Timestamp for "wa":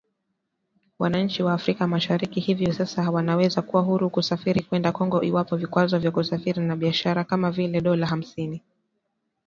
1.43-1.53